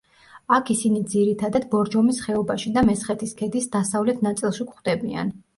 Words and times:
აქ 0.55 0.71
ისინი 0.75 1.01
ძირითადად 1.11 1.67
ბორჯომის 1.75 2.21
ხეობაში 2.29 2.73
და 2.79 2.85
მესხეთის 2.89 3.39
ქედის 3.43 3.71
დასავლეთ 3.77 4.25
ნაწილში 4.31 4.69
გვხვდებიან. 4.73 5.33